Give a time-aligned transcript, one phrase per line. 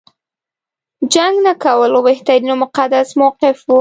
[1.13, 3.69] جنګ نه کول بهترین او مقدس موقف و.